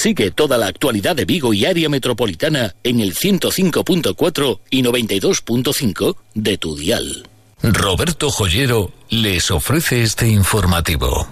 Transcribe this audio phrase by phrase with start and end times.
[0.00, 6.56] Sigue toda la actualidad de Vigo y área metropolitana en el 105.4 y 92.5 de
[6.56, 7.28] tu dial.
[7.62, 11.28] Roberto Joyero les ofrece este informativo.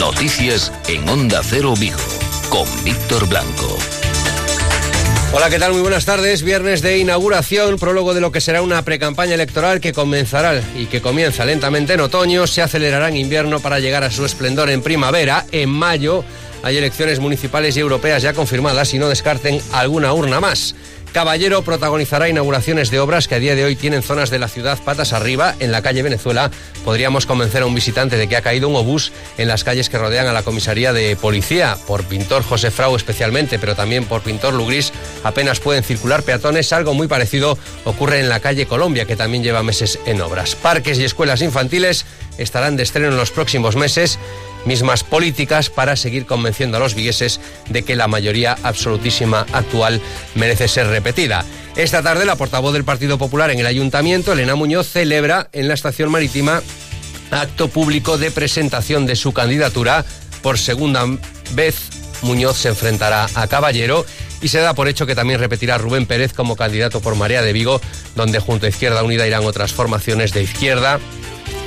[0.00, 2.00] Noticias en Onda Cero Vigo
[2.48, 3.78] con Víctor Blanco.
[5.32, 5.72] Hola, ¿qué tal?
[5.72, 6.42] Muy buenas tardes.
[6.42, 11.00] Viernes de inauguración, prólogo de lo que será una precampaña electoral que comenzará y que
[11.00, 15.46] comienza lentamente en otoño, se acelerará en invierno para llegar a su esplendor en primavera.
[15.52, 16.24] En mayo
[16.64, 20.74] hay elecciones municipales y europeas ya confirmadas y no descarten alguna urna más.
[21.12, 24.78] Caballero protagonizará inauguraciones de obras que a día de hoy tienen zonas de la ciudad
[24.84, 25.56] patas arriba.
[25.58, 26.52] En la calle Venezuela
[26.84, 29.98] podríamos convencer a un visitante de que ha caído un obús en las calles que
[29.98, 31.76] rodean a la comisaría de policía.
[31.88, 34.92] Por pintor José Frau especialmente, pero también por pintor Lugris
[35.24, 36.72] apenas pueden circular peatones.
[36.72, 40.54] Algo muy parecido ocurre en la calle Colombia, que también lleva meses en obras.
[40.54, 42.06] Parques y escuelas infantiles
[42.38, 44.20] estarán de estreno en los próximos meses
[44.66, 50.00] mismas políticas para seguir convenciendo a los vigueses de que la mayoría absolutísima actual
[50.34, 51.44] merece ser repetida.
[51.76, 55.74] Esta tarde la portavoz del Partido Popular en el Ayuntamiento, Elena Muñoz, celebra en la
[55.74, 56.62] estación marítima
[57.30, 60.04] acto público de presentación de su candidatura.
[60.42, 61.04] Por segunda
[61.52, 61.76] vez,
[62.22, 64.04] Muñoz se enfrentará a Caballero
[64.42, 67.52] y se da por hecho que también repetirá Rubén Pérez como candidato por Marea de
[67.52, 67.80] Vigo,
[68.16, 70.98] donde junto a Izquierda Unida irán otras formaciones de izquierda,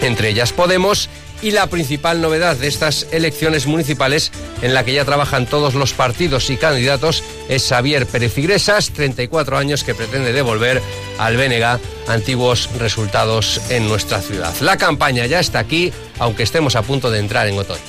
[0.02, 1.10] entre ellas Podemos
[1.44, 5.92] y la principal novedad de estas elecciones municipales, en la que ya trabajan todos los
[5.92, 10.82] partidos y candidatos, es Xavier Pérez Igresas, 34 años, que pretende devolver
[11.20, 14.54] al Bénega antiguos resultados en nuestra ciudad.
[14.62, 17.82] La campaña ya está aquí, aunque estemos a punto de entrar en otoño.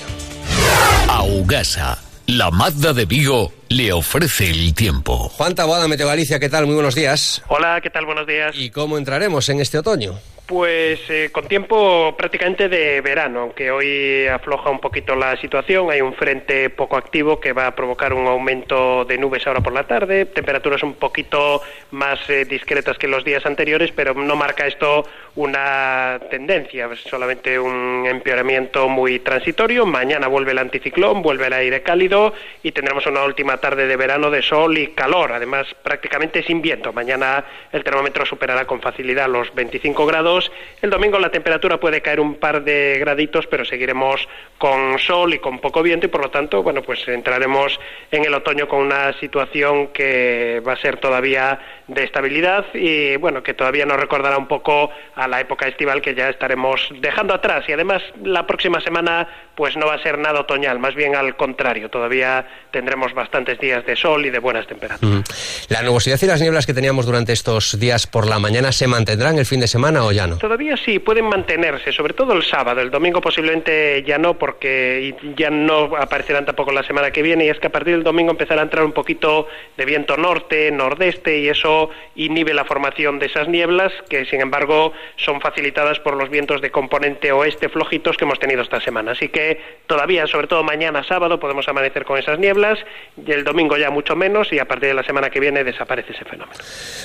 [1.09, 5.29] Augasa, la Mazda de Vigo, le ofrece el tiempo.
[5.29, 6.67] Juan Taboada, Meteo Galicia, ¿qué tal?
[6.67, 7.41] Muy buenos días.
[7.47, 8.05] Hola, ¿qué tal?
[8.05, 8.53] Buenos días.
[8.57, 10.19] ¿Y cómo entraremos en este otoño?
[10.55, 16.01] Pues eh, con tiempo prácticamente de verano, aunque hoy afloja un poquito la situación, hay
[16.01, 19.89] un frente poco activo que va a provocar un aumento de nubes ahora por la
[19.89, 25.05] tarde, temperaturas un poquito más eh, discretas que los días anteriores, pero no marca esto
[25.37, 29.85] una tendencia, solamente un empeoramiento muy transitorio.
[29.85, 34.31] Mañana vuelve el anticiclón, vuelve el aire cálido y tendremos una última tarde de verano
[34.31, 36.93] de sol y calor, además prácticamente sin viento.
[36.93, 40.51] Mañana el termómetro superará con facilidad los 25 grados
[40.83, 44.29] el domingo la temperatura puede caer un par de graditos, pero seguiremos
[44.59, 47.79] con sol y con poco viento y por lo tanto, bueno, pues entraremos
[48.11, 51.59] en el otoño con una situación que va a ser todavía
[51.89, 56.15] de estabilidad y bueno, que todavía nos recordará un poco a la época estival que
[56.15, 60.41] ya estaremos dejando atrás y además la próxima semana pues no va a ser nada
[60.41, 65.67] otoñal, más bien al contrario, todavía tendremos bastantes días de sol y de buenas temperaturas.
[65.69, 69.39] ¿La nubosidad y las nieblas que teníamos durante estos días por la mañana se mantendrán
[69.39, 70.39] el fin de semana o ya no?
[70.39, 75.51] Todavía sí, pueden mantenerse, sobre todo el sábado, el domingo posiblemente ya no porque ya
[75.51, 78.61] no aparecerán tampoco la semana que viene y es que a partir del domingo empezará
[78.63, 79.47] a entrar un poquito
[79.77, 84.93] de viento norte, nordeste y eso inhibe la formación de esas nieblas que sin embargo
[85.17, 89.13] son facilitadas por los vientos de componente oeste flojitos que hemos tenido esta semana.
[89.13, 92.79] Así que todavía, sobre todo mañana sábado, podemos amanecer con esas nieblas
[93.17, 96.13] y el domingo ya mucho menos y a partir de la semana que viene desaparece
[96.13, 96.59] ese fenómeno.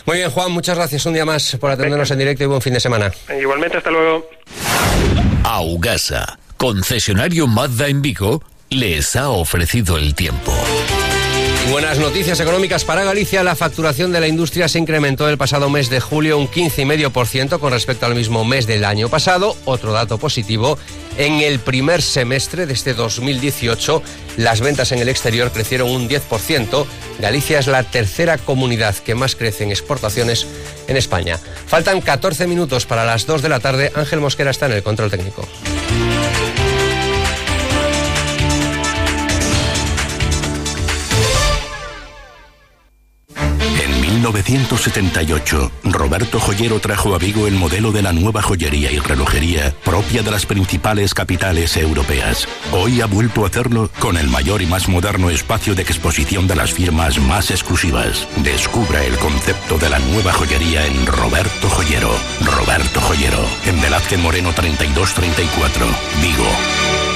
[0.06, 2.74] Muy bien, Juan, muchas gracias un día más por atendernos en directo y buen fin
[2.74, 3.12] de semana.
[3.40, 4.30] Igualmente, hasta luego.
[5.44, 10.54] Augasa, concesionario Mazda en Vigo, les ha ofrecido el tiempo.
[11.72, 13.44] Buenas noticias económicas para Galicia.
[13.44, 17.72] La facturación de la industria se incrementó el pasado mes de julio un 15,5% con
[17.72, 19.56] respecto al mismo mes del año pasado.
[19.66, 20.80] Otro dato positivo,
[21.18, 24.02] en el primer semestre de este 2018
[24.38, 26.86] las ventas en el exterior crecieron un 10%.
[27.20, 30.48] Galicia es la tercera comunidad que más crece en exportaciones
[30.88, 31.38] en España.
[31.68, 33.92] Faltan 14 minutos para las 2 de la tarde.
[33.94, 35.48] Ángel Mosquera está en el control técnico.
[44.32, 50.22] 1978, Roberto Joyero trajo a Vigo el modelo de la nueva joyería y relojería propia
[50.22, 52.48] de las principales capitales europeas.
[52.72, 56.56] Hoy ha vuelto a hacerlo con el mayor y más moderno espacio de exposición de
[56.56, 58.28] las firmas más exclusivas.
[58.38, 62.12] Descubra el concepto de la nueva joyería en Roberto Joyero.
[62.42, 65.86] Roberto Joyero, en Velázquez Moreno 3234,
[66.22, 67.09] Vigo.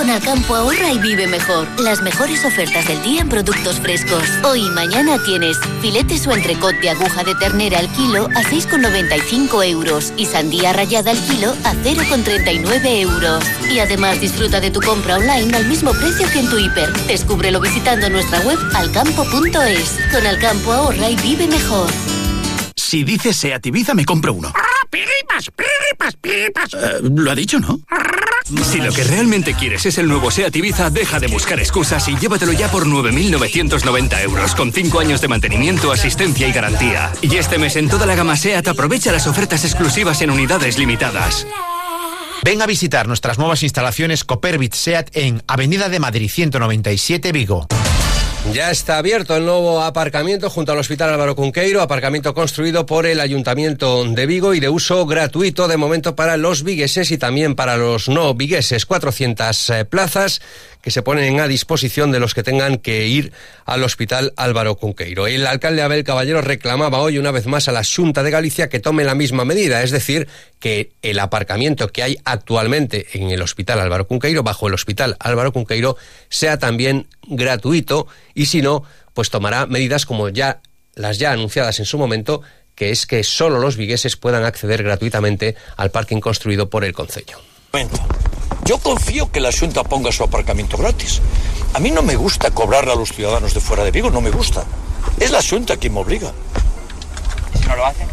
[0.00, 1.68] Con Alcampo ahorra y vive mejor.
[1.78, 4.22] Las mejores ofertas del día en productos frescos.
[4.42, 9.62] Hoy y mañana tienes filetes o entrecot de aguja de ternera al kilo a 6,95
[9.66, 13.44] euros y sandía rayada al kilo a 0,39 euros.
[13.70, 16.90] Y además disfruta de tu compra online al mismo precio que en tu hiper.
[17.06, 19.98] Descúbrelo visitando nuestra web alcampo.es.
[20.10, 21.90] Con Alcampo ahorra y vive mejor.
[22.74, 24.50] Si dices Seat Ibiza, me compro uno.
[24.88, 26.74] ¡Piripas, piripas, piripas!
[26.74, 27.78] Eh, lo ha dicho, ¿no?
[28.64, 32.16] Si lo que realmente quieres es el nuevo SEAT Ibiza, deja de buscar excusas y
[32.16, 37.12] llévatelo ya por 9.990 euros, con 5 años de mantenimiento, asistencia y garantía.
[37.22, 41.46] Y este mes en toda la gama SEAT aprovecha las ofertas exclusivas en unidades limitadas.
[42.42, 47.68] Ven a visitar nuestras nuevas instalaciones Coperbit SEAT en Avenida de Madrid 197 Vigo.
[48.48, 53.20] Ya está abierto el nuevo aparcamiento junto al Hospital Álvaro Cunqueiro, aparcamiento construido por el
[53.20, 57.76] Ayuntamiento de Vigo y de uso gratuito de momento para los vigueses y también para
[57.76, 58.86] los no vigueses.
[58.86, 60.40] 400 eh, plazas
[60.82, 63.32] que se ponen a disposición de los que tengan que ir
[63.66, 65.28] al Hospital Álvaro Cunqueiro.
[65.28, 68.80] El alcalde Abel Caballero reclamaba hoy una vez más a la Junta de Galicia que
[68.80, 70.26] tome la misma medida, es decir,
[70.60, 75.52] que el aparcamiento que hay actualmente en el Hospital Álvaro Cunqueiro, bajo el Hospital Álvaro
[75.52, 75.96] Cunqueiro,
[76.28, 78.84] sea también gratuito y si no,
[79.14, 80.60] pues tomará medidas como ya
[80.94, 82.42] las ya anunciadas en su momento,
[82.74, 87.40] que es que solo los vigueses puedan acceder gratuitamente al parking construido por el Concello.
[88.66, 91.20] Yo confío que la Junta ponga su aparcamiento gratis.
[91.72, 94.30] A mí no me gusta cobrarle a los ciudadanos de fuera de Vigo, no me
[94.30, 94.64] gusta.
[95.18, 96.32] Es la Junta quien me obliga.
[97.60, 98.06] ¿Si no lo hace?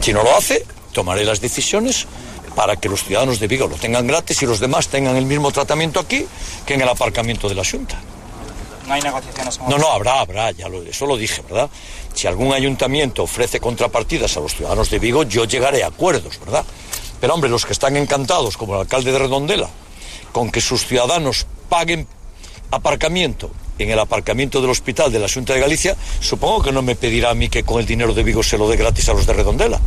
[0.00, 0.64] Si no lo hace,
[0.98, 2.08] tomaré las decisiones
[2.56, 5.52] para que los ciudadanos de Vigo lo tengan gratis y los demás tengan el mismo
[5.52, 6.26] tratamiento aquí
[6.66, 8.00] que en el aparcamiento de la Junta.
[8.88, 11.70] No hay negociaciones No, no, habrá, habrá, ya lo, eso lo dije, ¿verdad?
[12.14, 16.64] Si algún ayuntamiento ofrece contrapartidas a los ciudadanos de Vigo, yo llegaré a acuerdos, ¿verdad?
[17.20, 19.68] Pero hombre, los que están encantados, como el alcalde de Redondela,
[20.32, 22.08] con que sus ciudadanos paguen
[22.72, 26.96] aparcamiento en el aparcamiento del hospital de la Junta de Galicia, supongo que no me
[26.96, 29.26] pedirá a mí que con el dinero de Vigo se lo dé gratis a los
[29.26, 29.80] de Redondela.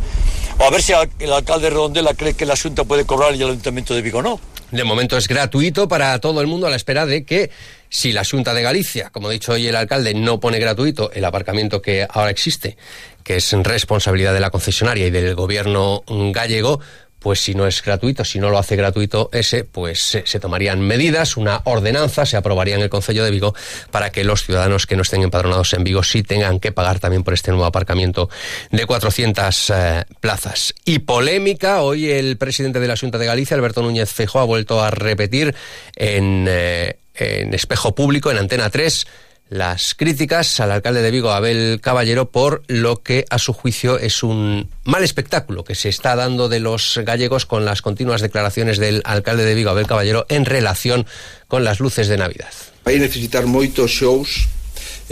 [0.58, 3.42] O a ver si el alcalde de Redondela cree que la Junta puede cobrar y
[3.42, 4.40] el ayuntamiento de Vigo no.
[4.70, 7.50] De momento es gratuito para todo el mundo a la espera de que
[7.90, 11.26] si la Junta de Galicia, como ha dicho hoy el alcalde, no pone gratuito el
[11.26, 12.78] aparcamiento que ahora existe,
[13.22, 16.80] que es responsabilidad de la concesionaria y del gobierno gallego,
[17.22, 21.36] pues si no es gratuito, si no lo hace gratuito ese, pues se, tomarían medidas,
[21.36, 23.54] una ordenanza, se aprobaría en el Concello de Vigo
[23.90, 27.22] para que los ciudadanos que no estén empadronados en Vigo sí tengan que pagar también
[27.22, 28.28] por este nuevo aparcamiento
[28.70, 30.74] de 400 eh, plazas.
[30.84, 34.82] Y polémica, hoy el presidente de la Junta de Galicia, Alberto Núñez Fejo, ha vuelto
[34.82, 35.54] a repetir
[35.96, 39.06] en, eh, en espejo público, en Antena 3,
[39.52, 44.22] las críticas al alcalde de Vigo, Abel Caballero, por lo que a su juicio es
[44.22, 49.02] un mal espectáculo que se está dando de los gallegos con las continuas declaraciones del
[49.04, 51.06] alcalde de Vigo, Abel Caballero, en relación
[51.48, 52.48] con las luces de Navidad.
[52.82, 54.48] Vai necesitar moitos shows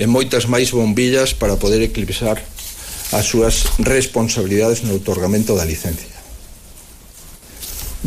[0.00, 2.40] eh, e moitas máis bombillas para poder eclipsar
[3.12, 6.16] as súas responsabilidades eh, no otorgamento da licencia.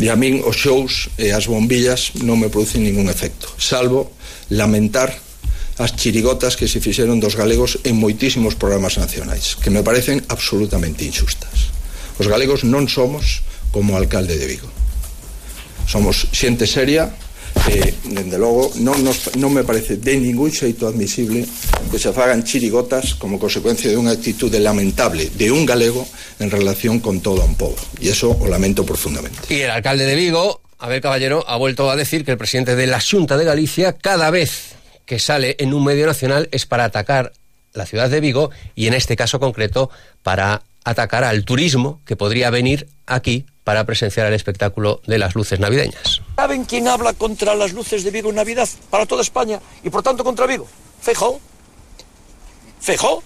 [0.02, 4.10] E a min os shows e as bombillas non me producen ningún efecto, salvo
[4.50, 5.14] lamentar
[5.78, 11.06] as chirigotas que se fixeron dos galegos en moitísimos programas nacionais, que me parecen absolutamente
[11.06, 11.74] injustas.
[12.22, 13.42] Os galegos non somos
[13.74, 14.70] como alcalde de Vigo.
[15.90, 17.10] Somos xente seria
[17.70, 21.46] e, dende logo, non, nos, me parece de ningún xeito admisible
[21.90, 26.06] que se fagan chirigotas como consecuencia de unha actitude lamentable de un galego
[26.38, 27.78] en relación con todo un pobo.
[27.98, 29.50] E eso o lamento profundamente.
[29.50, 32.86] Y el alcalde de Vigo, Abel Caballero, ha vuelto a decir que el presidente de
[32.86, 34.76] la Xunta de Galicia cada vez
[35.06, 37.34] que sale en un medio nacional es para atacar
[37.74, 39.90] la ciudad de Vigo y en este caso concreto
[40.22, 45.60] para atacar al turismo que podría venir aquí para presenciar el espectáculo de las luces
[45.60, 46.22] navideñas.
[46.36, 50.04] ¿Saben quién habla contra las luces de Vigo en Navidad para toda España y por
[50.04, 50.68] tanto contra Vigo?
[51.02, 51.40] Feijó.
[52.80, 53.24] Feijó.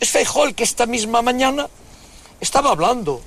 [0.00, 1.68] Es Feijó el que esta misma mañana
[2.40, 3.22] estaba hablando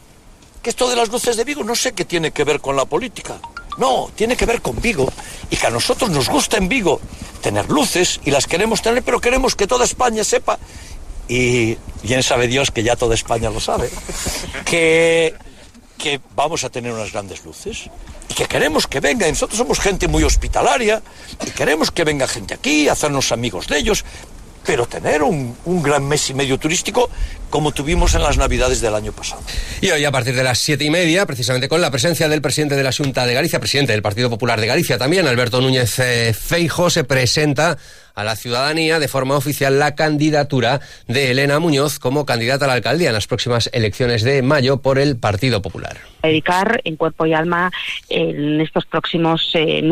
[0.62, 2.86] que esto de las luces de Vigo no sé qué tiene que ver con la
[2.86, 3.40] política.
[3.77, 5.12] No, tiene que ver con Vigo
[5.50, 7.00] y que a nosotros nos gusta en Vigo
[7.41, 10.57] tener luces y las queremos tener, pero queremos que toda España sepa,
[11.27, 13.89] y bien sabe Dios que ya toda España lo sabe,
[14.65, 15.36] que,
[15.98, 17.89] que vamos a tener unas grandes luces
[18.29, 19.27] y que queremos que venga.
[19.27, 21.01] Nosotros somos gente muy hospitalaria
[21.46, 24.05] y queremos que venga gente aquí, hacernos amigos de ellos,
[24.68, 27.10] pero tener un, un, gran mes y medio turístico
[27.50, 29.42] como tuvimos en las Navidades del año pasado.
[29.80, 32.76] Y hoy a partir de las siete y media, precisamente con la presencia del presidente
[32.76, 36.34] de la Junta de Galicia, presidente del Partido Popular de Galicia también, Alberto Núñez eh,
[36.34, 37.78] Feijo, se presenta
[38.18, 42.74] a la ciudadanía de forma oficial la candidatura de Elena Muñoz como candidata a la
[42.74, 45.98] alcaldía en las próximas elecciones de mayo por el Partido Popular.
[46.24, 47.72] Dedicar en cuerpo y alma
[48.10, 49.88] en estos próximos eh,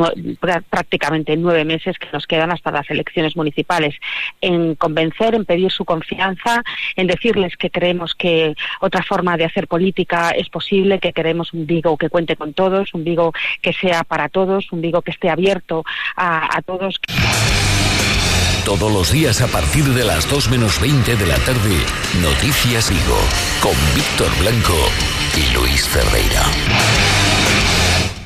[0.71, 3.93] prácticamente nueve meses que nos quedan hasta las elecciones municipales,
[4.41, 6.63] en convencer, en pedir su confianza,
[6.95, 11.67] en decirles que creemos que otra forma de hacer política es posible, que queremos un
[11.67, 15.29] Vigo que cuente con todos, un Vigo que sea para todos, un Vigo que esté
[15.29, 15.83] abierto
[16.15, 16.99] a todos.
[18.65, 21.85] Todos los días a partir de las 2 menos 20 de la tarde,
[22.19, 23.19] Noticias Vigo,
[23.61, 24.73] con Víctor Blanco
[25.37, 26.34] y Luis Ferreira.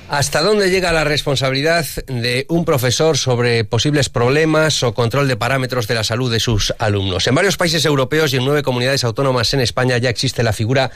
[0.10, 5.88] ¿Hasta dónde llega la responsabilidad de un profesor sobre posibles problemas o control de parámetros
[5.88, 7.28] de la salud de sus alumnos?
[7.28, 10.90] En varios países europeos y en nueve comunidades autónomas en España ya existe la figura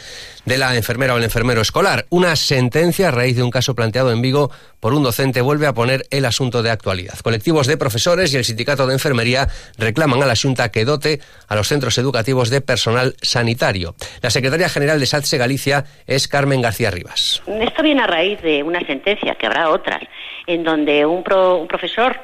[0.46, 2.08] de la enfermera o el enfermero escolar.
[2.10, 5.74] Una sentencia a raíz de un caso planteado en Vigo por un docente vuelve a
[5.74, 7.20] poner el asunto de actualidad.
[7.20, 11.56] Colectivos de profesores y el sindicato de enfermería reclaman a la Junta que dote a
[11.56, 13.96] los centros educativos de personal sanitario.
[14.24, 17.44] La secretaria general de SATSE Galicia es Carmen García Rivas.
[17.46, 20.02] Esto viene a raíz de una sentencia que habrá otras,
[20.48, 22.20] en donde un, un profesor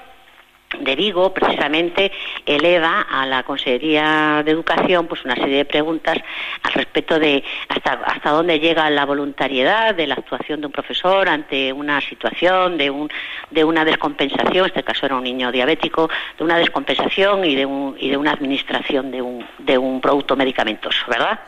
[0.77, 2.11] de Vigo precisamente
[2.45, 6.17] eleva a la Consejería de Educación pues una serie de preguntas
[6.63, 11.27] al respecto de hasta hasta dónde llega la voluntariedad de la actuación de un profesor
[11.27, 13.09] ante una situación de un
[13.49, 17.65] de una descompensación, en este caso era un niño diabético, de una descompensación y de
[17.65, 21.39] un y de una administración de un de un producto medicamentoso, ¿verdad?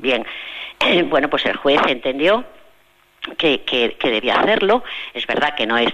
[0.00, 0.24] Bien.
[1.10, 2.44] bueno, pues el juez entendió
[3.36, 4.82] que, que, que, debía hacerlo.
[5.14, 5.92] Es verdad que no es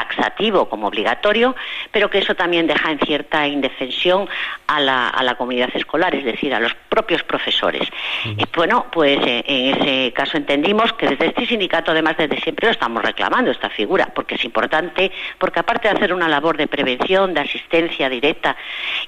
[0.00, 1.54] taxativo como obligatorio,
[1.90, 4.28] pero que eso también deja en cierta indefensión
[4.66, 7.88] a la, a la comunidad escolar, es decir, a los propios profesores.
[8.24, 12.66] Y bueno, pues eh, en ese caso entendimos que desde este sindicato, además desde siempre
[12.66, 16.66] lo estamos reclamando esta figura, porque es importante, porque aparte de hacer una labor de
[16.66, 18.56] prevención, de asistencia directa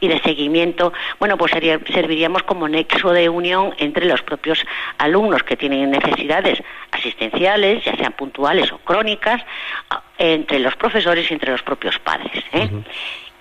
[0.00, 4.64] y de seguimiento, bueno, pues serviríamos como nexo de unión entre los propios
[4.98, 9.42] alumnos que tienen necesidades asistenciales, ya sean puntuales o crónicas,
[10.18, 12.44] entre los profesores y entre los propios padres.
[12.52, 12.70] ¿eh?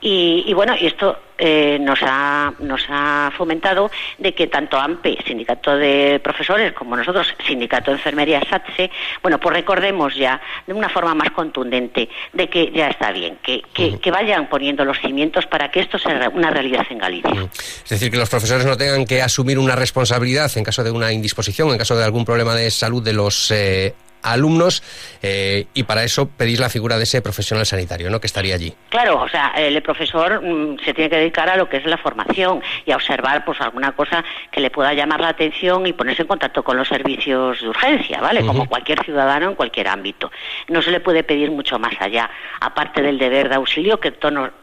[0.03, 5.77] y, bueno, y esto eh, nos, ha, nos ha fomentado de que tanto AMPE, Sindicato
[5.77, 8.89] de Profesores, como nosotros, Sindicato de Enfermería SATSE,
[9.21, 13.61] bueno, pues recordemos ya de una forma más contundente de que ya está bien, que,
[13.73, 17.49] que, vayan poniendo los cimientos para que esto sea una realidad en Galicia.
[17.83, 21.11] Es decir, que los profesores no tengan que asumir una responsabilidad en caso de una
[21.13, 24.83] indisposición, en caso de algún problema de salud de los eh, alumnos
[25.21, 28.19] eh, y para eso pedís la figura de ese profesional sanitario, ¿no?
[28.19, 28.73] Que estaría allí.
[28.89, 31.97] Claro, o sea, el profesor mm, se tiene que dedicar a lo que es la
[31.97, 36.23] formación y a observar pues alguna cosa que le pueda llamar la atención y ponerse
[36.23, 38.45] en contacto con los servicios de urgencia, ¿vale?
[38.45, 40.31] Como cualquier ciudadano en cualquier ámbito.
[40.67, 44.13] No se le puede pedir mucho más allá, aparte del deber de auxilio que,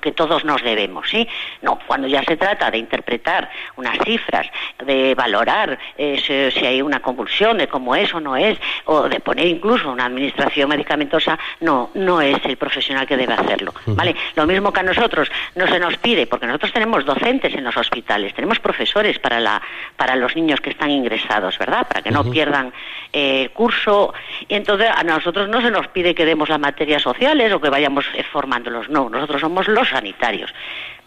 [0.00, 1.28] que todos nos debemos, ¿sí?
[1.62, 4.46] No, cuando ya se trata de interpretar unas cifras,
[4.84, 9.08] de valorar eh, si, si hay una convulsión, de cómo es o no es, o
[9.08, 13.74] de poner incluso una administración medicamentosa, no, no es el profesional que debe hacerlo.
[13.86, 14.14] ¿vale?
[14.36, 17.76] Lo mismo que a nosotros no se nos pide, porque nosotros tenemos docentes en los
[17.76, 19.60] hospitales, tenemos profesores para, la,
[19.96, 21.86] para los niños que están ingresados, ¿verdad?
[21.88, 22.72] Para que no pierdan
[23.12, 24.14] eh, el curso.
[24.48, 27.70] Y entonces a nosotros no se nos pide que demos las materias sociales o que
[27.70, 30.52] vayamos formándolos, no, nosotros somos los sanitarios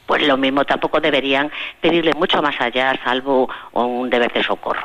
[0.05, 4.81] pues lo mismo tampoco deberían pedirle mucho más allá, salvo un deber de socorro.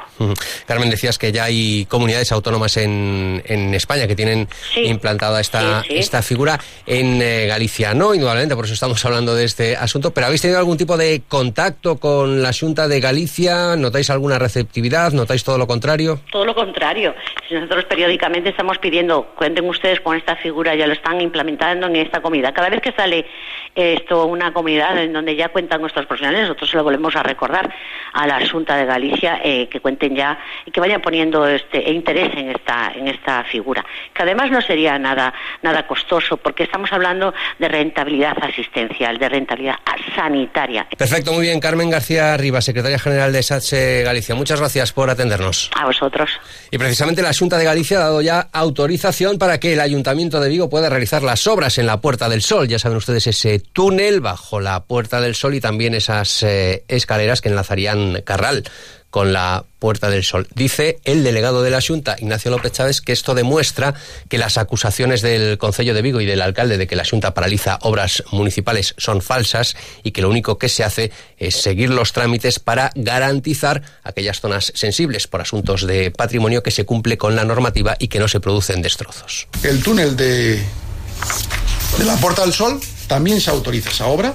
[0.67, 6.23] Carmen, decías que ya hay comunidades autónomas en, en España que tienen implantada esta, esta
[6.23, 6.59] figura.
[6.87, 10.59] En eh, Galicia no, indudablemente, por eso estamos hablando de este asunto, pero ¿habéis tenido
[10.59, 13.77] algún tipo de contacto con la Junta de Galicia?
[13.77, 15.13] ¿Notáis alguna receptividad?
[15.13, 16.21] ¿Notáis todo lo contrario?
[16.31, 17.15] Todo lo contrario.
[17.51, 22.21] Nosotros periódicamente estamos pidiendo, cuenten ustedes con esta figura, ya lo están implementando en esta
[22.21, 22.55] comunidad.
[22.55, 23.27] Cada vez que sale
[23.75, 27.73] esto, una comunidad en donde ya cuentan nuestros profesionales, nosotros se lo volvemos a recordar
[28.13, 32.33] a la Junta de Galicia eh, que cuenten ya y que vayan poniendo este interés
[32.37, 35.33] en esta en esta figura, que además no sería nada
[35.63, 39.77] nada costoso porque estamos hablando de rentabilidad asistencial, de rentabilidad
[40.15, 40.87] sanitaria.
[40.97, 44.35] Perfecto, muy bien, Carmen García Rivas, secretaria general de SATSE Galicia.
[44.35, 45.71] Muchas gracias por atendernos.
[45.75, 46.31] A vosotros.
[46.71, 50.49] Y precisamente la Junta de Galicia ha dado ya autorización para que el Ayuntamiento de
[50.49, 52.69] Vigo pueda realizar las obras en la Puerta del Sol.
[52.69, 56.83] Ya saben ustedes ese túnel bajo la Puerta Puerta del Sol y también esas eh,
[56.89, 58.65] escaleras que enlazarían Carral
[59.11, 60.49] con la Puerta del Sol.
[60.55, 63.93] Dice el delegado de la Junta, Ignacio López Chávez, que esto demuestra
[64.31, 67.79] que las acusaciones del Concello de Vigo y del alcalde de que la Junta paraliza
[67.83, 72.59] obras municipales son falsas y que lo único que se hace es seguir los trámites
[72.59, 77.97] para garantizar aquellas zonas sensibles por asuntos de patrimonio que se cumple con la normativa
[77.99, 79.47] y que no se producen destrozos.
[79.63, 84.35] El túnel de, de la Puerta del Sol también se autoriza esa obra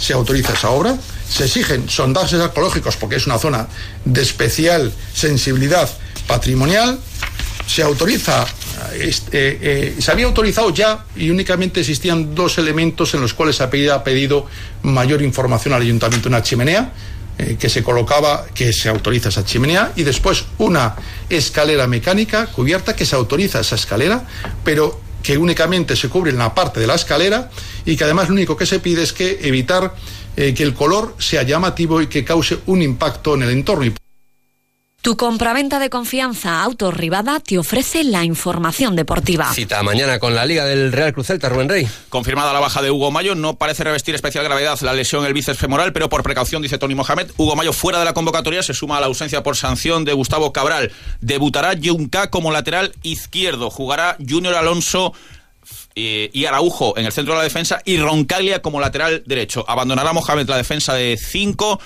[0.00, 0.96] se autoriza esa obra,
[1.28, 3.68] se exigen sondajes arqueológicos porque es una zona
[4.04, 5.88] de especial sensibilidad
[6.26, 6.98] patrimonial,
[7.66, 8.46] se autoriza,
[8.94, 13.62] eh, eh, se había autorizado ya y únicamente existían dos elementos en los cuales se
[13.62, 14.46] había pedido
[14.82, 16.92] mayor información al ayuntamiento, una chimenea,
[17.38, 20.96] eh, que se colocaba, que se autoriza esa chimenea, y después una
[21.28, 24.26] escalera mecánica cubierta, que se autoriza esa escalera,
[24.64, 27.50] pero que únicamente se cubre en la parte de la escalera
[27.84, 29.94] y que además lo único que se pide es que evitar
[30.36, 33.99] eh, que el color sea llamativo y que cause un impacto en el entorno.
[35.02, 39.50] Tu compraventa de confianza Auto Rivada te ofrece la información deportiva.
[39.54, 41.88] Cita mañana con la Liga del Real Cruz Celta, Rubén Rey.
[42.10, 45.32] Confirmada la baja de Hugo Mayo, no parece revestir especial gravedad la lesión en el
[45.32, 48.74] bíceps femoral, pero por precaución, dice Tony Mohamed, Hugo Mayo fuera de la convocatoria se
[48.74, 50.92] suma a la ausencia por sanción de Gustavo Cabral.
[51.22, 55.14] Debutará Junca como lateral izquierdo, jugará Junior Alonso
[55.94, 59.64] eh, y Araujo en el centro de la defensa y Roncaglia como lateral derecho.
[59.66, 61.80] Abandonará Mohamed la defensa de 5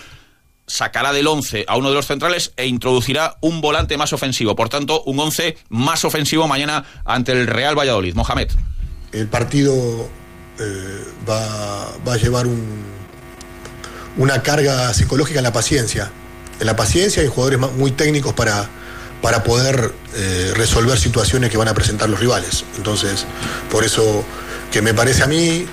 [0.67, 4.57] sacará del 11 a uno de los centrales e introducirá un volante más ofensivo.
[4.57, 8.15] Por tanto, un 11 más ofensivo mañana ante el Real Valladolid.
[8.15, 8.51] Mohamed.
[9.13, 9.75] El partido
[10.59, 12.85] eh, va, a llevar un,
[14.17, 16.11] una carga psicológica en la paciencia.
[16.61, 18.69] En la paciencia hay jugadores muy técnicos para,
[19.21, 22.65] para poder eh, resolver situaciones que van a presentar los rivales.
[22.77, 23.27] Entonces,
[23.71, 24.25] por eso
[24.73, 25.67] que me parece a mí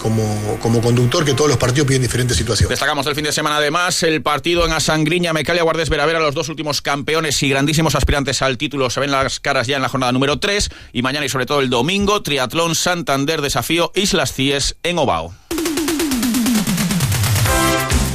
[0.00, 2.70] como, como conductor que todos los partidos piden diferentes situaciones.
[2.70, 6.48] Destacamos el fin de semana además el partido en Asangriña, Mecalia, Guardes Veravera, los dos
[6.48, 10.12] últimos campeones y grandísimos aspirantes al título se ven las caras ya en la jornada
[10.12, 14.98] número 3 y mañana y sobre todo el domingo, Triatlón Santander Desafío Islas Cies en
[14.98, 15.39] Obao.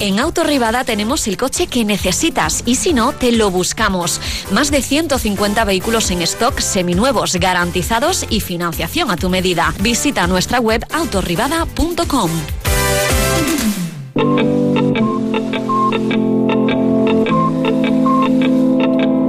[0.02, 4.20] En Autorribada tenemos el coche que necesitas y si no, te lo buscamos.
[4.52, 9.74] Más de 150 vehículos en stock seminuevos, garantizados y financiación a tu medida.
[9.80, 12.30] Visita nuestra web autorribada.com.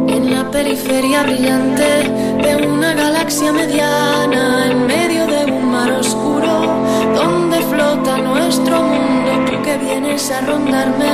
[0.08, 2.10] En la periferia brillante
[2.42, 6.82] de una galaxia mediana, en medio de un mar oscuro,
[7.14, 9.15] donde flota nuestro mundo
[9.74, 11.10] vienes a rondarme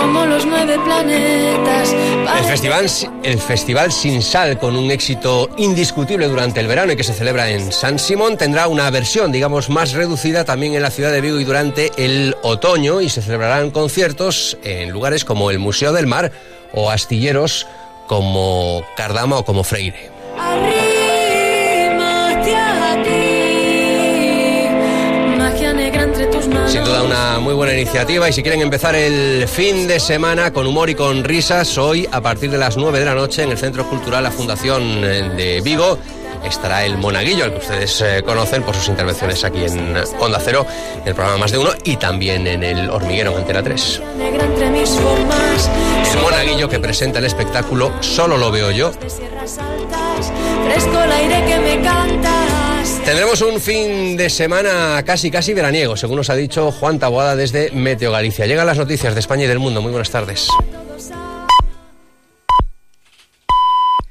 [0.00, 1.92] como los nueve planetas.
[1.92, 2.86] El festival,
[3.24, 7.50] el festival Sin Sal, con un éxito indiscutible durante el verano y que se celebra
[7.50, 11.40] en San Simón, tendrá una versión, digamos, más reducida también en la ciudad de Vigo
[11.40, 16.30] y durante el otoño y se celebrarán conciertos en lugares como el Museo del Mar
[16.72, 17.66] o astilleros
[18.06, 20.10] como Cardama o como Freire.
[20.36, 20.91] Sin
[27.00, 30.94] una muy buena iniciativa y si quieren empezar el fin de semana con humor y
[30.94, 34.22] con risas, hoy a partir de las 9 de la noche en el Centro Cultural
[34.22, 35.98] La Fundación eh, de Vigo
[36.44, 40.66] estará el Monaguillo, al que ustedes eh, conocen por sus intervenciones aquí en Onda Cero,
[41.00, 44.02] en el programa Más de Uno y también en el Hormiguero en Antena 3.
[46.12, 48.92] El Monaguillo que presenta el espectáculo Solo lo veo yo.
[48.92, 49.62] Fresco
[51.02, 52.61] el aire que me canta.
[53.04, 57.72] Tendremos un fin de semana casi casi veraniego, según nos ha dicho Juan Taboada desde
[57.72, 58.46] Meteo Galicia.
[58.46, 59.82] Llegan las noticias de España y del mundo.
[59.82, 60.48] Muy buenas tardes.